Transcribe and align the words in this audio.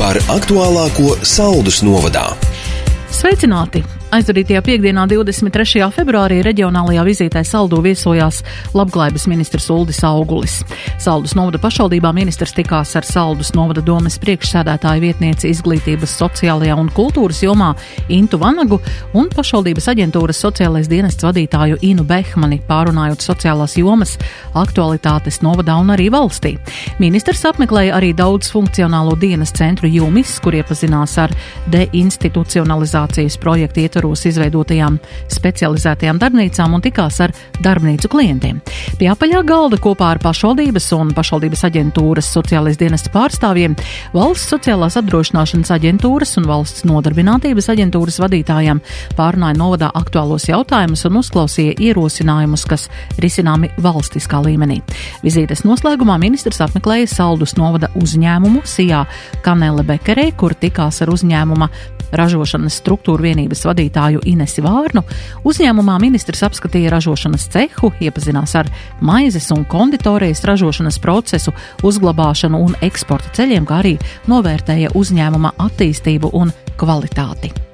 par 0.00 0.16
aktuālāko 0.32 1.12
Saldus 1.28 1.82
novadā. 1.84 2.30
Sveicināti! 3.12 3.99
Aizvadītajā 4.10 4.58
piekdienā, 4.66 5.04
23. 5.06 5.84
februārī, 5.94 6.40
reģionālajā 6.42 7.02
vizītē 7.06 7.44
Saldu 7.46 7.78
viesojās 7.84 8.40
labklājības 8.74 9.28
ministrs 9.30 9.68
Uldis 9.70 10.00
Augulis. 10.02 10.56
Saldus 10.98 11.36
novada 11.38 11.60
pašvaldībā 11.62 12.10
ministrs 12.16 12.50
tikās 12.56 12.96
ar 12.98 13.06
Saldus 13.06 13.52
novada 13.54 13.84
domes 13.86 14.16
priekšsēdētāju 14.18 15.04
vietnieci 15.04 15.52
izglītības 15.54 16.16
sociālajā 16.18 16.74
un 16.82 16.90
kultūras 16.96 17.44
jomā 17.44 17.68
Intu 18.10 18.40
Vanagu 18.42 18.80
un 19.14 19.30
pašvaldības 19.30 19.86
aģentūras 19.94 20.42
sociālais 20.42 20.90
dienests 20.90 21.28
vadītāju 21.28 21.78
Inu 21.86 22.02
Behmani, 22.02 22.58
pārunājot 22.66 23.22
sociālās 23.22 23.78
jomas 23.78 24.16
aktualitātes 24.58 25.38
novadā 25.46 25.78
un 25.78 25.94
arī 25.94 26.08
valstī. 26.10 26.56
Ministrs 26.98 27.46
apmeklēja 27.52 27.94
arī 28.00 28.10
daudz 28.18 28.50
funkcionālo 28.50 29.14
dienas 29.22 29.54
centru 29.54 29.86
Jumis, 29.86 30.34
kur 30.42 30.58
iepazinās 30.58 31.14
ar 31.22 31.38
deinstitucionalizācijas 31.70 33.38
projektu 33.38 33.86
ietvaru 33.86 33.99
ietvaros 34.00 34.24
izveidotajām 34.24 34.96
specializētajām 35.28 36.18
darbnīcām 36.20 36.74
un 36.74 36.82
tikās 36.84 37.20
ar 37.20 37.34
darbnīcu 37.60 38.08
klientiem. 38.08 38.60
Pie 38.98 39.10
apaļā 39.12 39.42
galda 39.44 39.76
kopā 39.80 40.14
ar 40.14 40.20
pašvaldības 40.22 40.86
un 40.96 41.12
pašvaldības 41.16 41.64
aģentūras 41.68 42.30
sociālais 42.32 42.78
dienestu 42.80 43.12
pārstāvjiem, 43.12 43.76
valsts 44.14 44.48
sociālās 44.54 44.96
apdrošināšanas 45.00 45.72
aģentūras 45.76 46.38
un 46.40 46.48
valsts 46.48 46.86
nodarbinātības 46.88 47.68
aģentūras 47.74 48.20
vadītājiem 48.24 48.80
pārunāja 49.18 49.58
novadā 49.60 49.92
aktuālos 50.00 50.48
jautājumus 50.48 51.04
un 51.10 51.20
uzklausīja 51.20 51.76
ierosinājumus, 51.76 52.64
kas 52.70 52.88
risināmi 53.20 53.72
valstiskā 53.84 54.40
līmenī. 54.46 54.80
Vizītes 55.26 55.66
noslēgumā 55.68 56.16
ministrs 56.22 56.62
apmeklēja 56.64 57.12
Saldus 57.12 57.58
novada 57.60 57.92
uzņēmumu 58.00 58.64
Sijā 58.64 59.04
Kanele 59.44 59.84
Bekerē, 59.84 60.30
kur 60.40 60.56
tikās 60.56 61.02
ar 61.04 61.12
uzņēmuma 61.12 61.68
ražošanas 62.16 62.80
struktūra 62.80 63.28
vienības 63.28 63.64
vadītāju 63.68 63.89
Inesi 64.30 64.64
Vārnu, 64.64 65.02
uzņēmumā 65.46 65.98
ministrs 66.02 66.44
apskatīja 66.46 66.92
ražošanas 66.96 67.48
cehu, 67.52 67.92
iepazinās 68.00 68.56
ar 68.60 68.70
maizes 69.00 69.50
un 69.54 69.64
konditorijas 69.64 70.44
ražošanas 70.48 71.00
procesu, 71.02 71.54
uzglabāšanu 71.86 72.60
un 72.66 72.76
eksporta 72.82 73.34
ceļiem, 73.40 73.66
kā 73.68 73.80
arī 73.84 73.96
novērtēja 74.30 74.94
uzņēmuma 74.98 75.56
attīstību 75.68 76.34
un 76.36 76.54
kvalitāti. 76.80 77.69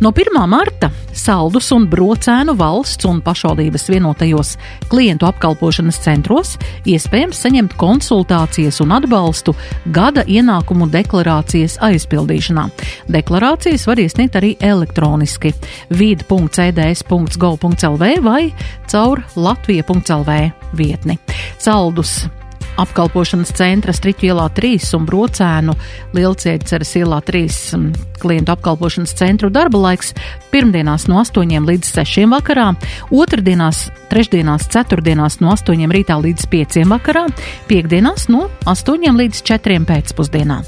No 0.00 0.12
1. 0.12 0.46
marta 0.46 0.90
saldus 1.10 1.72
un 1.74 1.88
brocēnu 1.90 2.54
valsts 2.54 3.02
un 3.08 3.18
pašvaldības 3.24 3.88
vienotajos 3.90 4.52
klientu 4.86 5.26
apkalpošanas 5.26 5.98
centros 6.04 6.52
iespējams 6.86 7.40
saņemt 7.42 7.74
konsultācijas 7.80 8.78
un 8.84 8.92
atbalstu 8.94 9.54
gada 9.90 10.22
ienākumu 10.22 10.86
deklarācijas 10.94 11.82
aizpildīšanā. 11.82 12.70
Deklarācijas 13.10 13.90
var 13.90 13.98
iesniegt 13.98 14.38
arī 14.38 14.54
elektroniski 14.62 15.50
vid.cds.gov.lv 15.90 18.04
vai 18.22 18.54
caur 18.86 19.26
latvija.lv 19.34 20.30
vietni. 20.78 21.18
Saldus 21.58 22.37
apkalpošanas 22.78 23.52
centra 23.58 23.92
Striķu 23.94 24.28
ielā 24.30 24.46
3 24.54 24.92
un 24.98 25.06
Brocēnu 25.08 25.74
Lielcieceras 26.16 26.94
ielā 27.00 27.20
3 27.26 27.44
um, 27.76 27.86
klientu 28.22 28.54
apkalpošanas 28.54 29.14
centru 29.18 29.50
darba 29.52 29.80
laiks 29.82 30.14
pirmdienās 30.52 31.08
no 31.10 31.20
8 31.22 31.68
līdz 31.68 31.92
6 31.98 32.26
vakarā, 32.32 32.68
otrdienās, 33.14 33.86
trešdienās, 34.12 34.68
ceturtdienās 34.72 35.40
no 35.42 35.52
8 35.54 35.94
rītā 35.94 36.18
līdz 36.22 36.48
5 36.52 36.84
vakarā, 36.92 37.26
piekdienās 37.70 38.28
no 38.32 38.46
8 38.66 39.18
līdz 39.22 39.42
4 39.52 39.80
pēcpusdienā. 39.88 40.60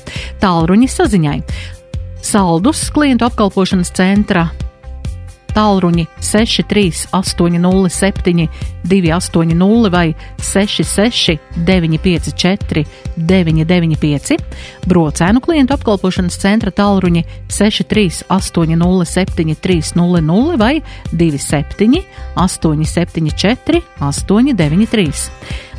Tālruņi 0.43 0.91
saziņai. 0.91 1.39
Saldus 2.21 2.91
klientu 2.93 3.25
apkalpošanas 3.31 3.95
centra 3.97 4.51
tālruņi 5.55 6.07
63807 6.25 8.49
280 8.85 9.91
vai 9.93 10.15
66 10.39 11.39
954 11.57 12.85
brocēnu 14.89 15.41
klientu 15.45 15.75
apkalpošanas 15.77 16.39
centra 16.41 16.71
tālruņi 16.75 17.25
63807 17.49 19.55
300 19.61 20.57
vai 20.61 20.83
27 21.13 22.03
874 22.37 23.83
893. 24.01 25.31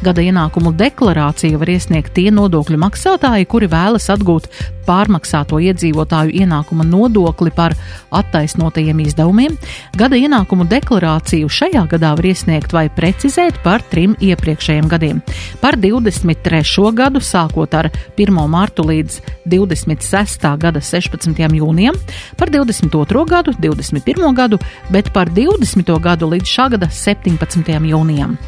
Gada 0.02 0.24
ienākumu 0.26 0.72
deklarāciju 0.74 1.60
var 1.62 1.70
iesniegt 1.70 2.16
tie 2.16 2.32
nodokļu 2.34 2.78
maksātāji, 2.82 3.46
kuri 3.46 3.68
vēlas 3.70 4.08
atgūt 4.10 4.48
pārmaksāto 4.88 5.60
iedzīvotāju 5.62 6.34
ienākuma 6.42 6.82
nodokli 6.90 7.52
par 7.54 7.76
attaisnotajiem 8.10 9.04
izdevumiem. 9.04 9.60
Gada 10.02 10.18
ienākumu 10.18 10.66
deklarāciju 10.72 11.52
šajā 11.54 11.84
gadā 11.92 12.16
var 12.18 12.28
iesniegt 12.32 12.74
vai 12.74 12.88
precizēt 12.90 13.60
par 13.62 13.86
trim 13.92 14.16
iepriekšējiem 14.18 14.88
gadiem. 14.90 15.20
Par 15.62 15.78
23. 15.78 16.64
gadu 16.98 17.22
sākot 17.22 17.78
ar 17.78 17.92
1. 18.18 18.42
martu 18.50 18.88
līdz 18.90 19.20
26. 19.54 20.48
gada 20.66 20.82
16. 20.82 21.46
jūnijam, 21.62 22.00
par 22.42 22.50
22. 22.50 23.28
gadu, 23.30 23.54
21. 23.62 24.34
gadu, 24.34 24.58
bet 24.90 25.14
par 25.14 25.30
20. 25.30 25.94
gadu 26.02 26.32
līdz 26.34 26.56
šā 26.58 26.68
gada 26.74 26.90
17. 26.90 27.70
jūnijam 27.94 28.40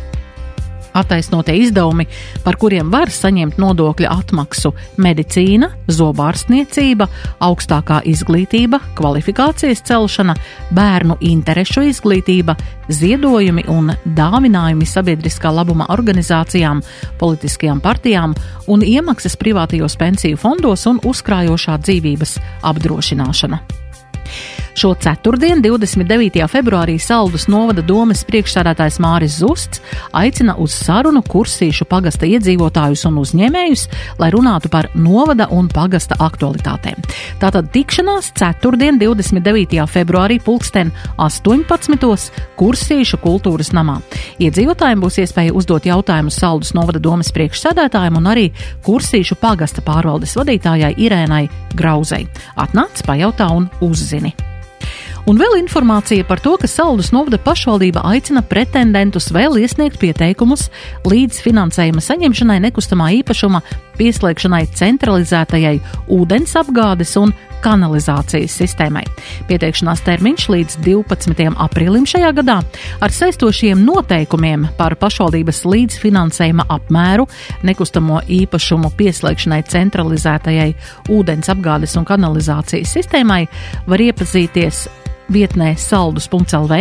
attaisnotie 0.94 1.56
izdevumi, 1.64 2.06
par 2.44 2.58
kuriem 2.62 2.92
var 2.94 3.12
saņemt 3.14 3.60
nodokļa 3.62 4.12
atmaksu- 4.20 4.74
medicīna, 5.06 5.70
zobārstniecība, 5.88 7.08
augstākā 7.40 8.02
izglītība, 8.06 8.80
kvalifikācijas 8.96 9.84
celšana, 9.84 10.36
bērnu 10.72 11.18
interešu 11.20 11.82
izglītība, 11.90 12.56
ziedojumi 12.90 13.68
un 13.68 13.94
dāvinājumi 14.06 14.86
sabiedriskā 14.86 15.54
labuma 15.54 15.86
organizācijām, 15.90 16.82
politiskajām 17.20 17.82
partijām 17.82 18.36
un 18.68 18.82
iemaksas 18.82 19.38
privātajos 19.38 19.98
pensiju 19.98 20.38
fondos 20.38 20.86
un 20.86 21.00
uzkrājošā 21.00 21.78
dzīvības 21.78 22.38
apdrošināšana. 22.64 23.60
Šo 24.74 24.96
ceturtdienu, 24.98 25.62
29. 25.62 26.48
februārī, 26.50 26.96
Saldus 26.98 27.46
novada 27.46 27.84
domes 27.86 28.24
priekšsādātājs 28.26 28.98
Māris 29.04 29.36
Zusts 29.38 29.82
aicina 30.18 30.56
uz 30.58 30.74
sarunu 30.74 31.22
kursīšu 31.30 31.86
pagasta 31.86 32.26
iedzīvotājus 32.26 33.04
un 33.06 33.20
uzņēmējus, 33.22 33.84
lai 34.18 34.32
runātu 34.34 34.72
par 34.74 34.88
novada 34.98 35.46
un 35.54 35.68
pagasta 35.70 36.18
aktualitātēm. 36.18 36.98
Tātad 37.42 37.70
tikšanās 37.76 38.32
ceturtdien, 38.40 38.98
29. 38.98 39.84
februārī, 39.94 40.40
pulksten 40.42 40.90
18. 41.22 42.32
kursīšu 42.58 43.20
kultūras 43.22 43.70
namā. 43.78 44.00
Iedzīvotājiem 44.42 45.04
būs 45.06 45.20
iespēja 45.22 45.54
uzdot 45.54 45.86
jautājumus 45.86 46.40
Saldus 46.42 46.74
novada 46.74 47.02
domes 47.04 47.30
priekšsādātājiem 47.36 48.18
un 48.18 48.32
arī 48.34 48.48
kursīšu 48.88 49.38
pagasta 49.38 49.86
pārvaldes 49.86 50.34
vadītājai 50.40 50.96
Irēnai 50.98 51.46
Grauzei. 51.78 52.26
Atnāc, 52.58 53.06
pajautā 53.06 53.52
un 53.54 53.70
uzzini! 53.86 54.34
Un 55.24 55.38
vēl 55.40 55.54
informācija 55.62 56.26
par 56.28 56.42
to, 56.44 56.58
ka 56.60 56.68
Saldus 56.68 57.14
novada 57.16 57.38
pašvaldība 57.40 58.02
aicina 58.10 58.42
pretendentus 58.44 59.30
vēl 59.32 59.56
iesniegt 59.62 59.96
pieteikumus 60.02 60.66
līdz 61.08 61.38
finansējuma 61.46 62.02
saņemšanai 62.04 62.58
nekustamā 62.66 63.08
īpašuma 63.22 63.62
pieslēgšanai 63.96 64.66
centralizētajai 64.76 65.78
ūdens 66.12 66.58
apgādes 66.60 67.16
un 67.22 67.32
kanalizācijas 67.64 68.58
sistēmai. 68.60 69.06
Pieteikšanās 69.48 70.02
termiņš 70.04 70.48
līdz 70.52 70.76
12. 70.84 71.46
aprīlim 71.68 72.04
šajā 72.10 72.34
gadā 72.42 72.58
ar 73.00 73.16
saistošiem 73.16 73.80
noteikumiem 73.88 74.66
par 74.76 74.98
pašvaldības 75.00 75.64
līdzfinansējuma 75.72 76.68
apmēru 76.76 77.30
nekustamo 77.64 78.20
īpašumu 78.42 78.92
pieslēgšanai 79.00 79.62
centralizētajai 79.72 80.68
ūdens 81.16 81.54
apgādes 81.56 81.96
un 81.96 82.10
kanalizācijas 82.12 82.98
sistēmai 82.98 83.46
var 83.88 84.04
iepazīties 84.10 84.84
vietnē 85.32 85.74
saldus.lv. 85.80 86.80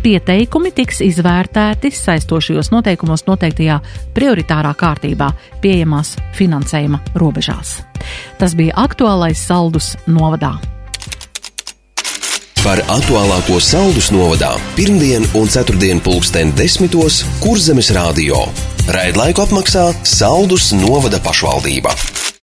Pieteikumi 0.00 0.72
tiks 0.72 1.02
izvērtēti 1.04 1.90
saistošajos 1.92 2.70
noteikumos 2.72 3.26
noteiktajā 3.28 3.80
prioritārā 4.16 4.72
kārtībā 4.78 5.30
pieejamās 5.60 6.14
finansējuma 6.38 7.02
robežās. 7.20 7.80
Tas 8.40 8.56
bija 8.56 8.78
aktuālais 8.80 9.40
saldus 9.46 9.94
novadā. 10.08 10.56
Par 12.60 12.80
aktuālāko 12.92 13.56
saldus 13.64 14.10
novadā 14.12 14.50
pirmdien 14.76 15.24
un 15.36 15.48
ceturtdien 15.48 16.00
pulksten 16.04 16.52
desmitos 16.56 17.22
Kurzemes 17.40 17.88
radio. 17.96 18.44
Raidlaiku 18.90 19.46
apmaksā 19.46 19.90
Saldus 20.04 20.72
novada 20.76 21.20
pašvaldība. 21.24 21.94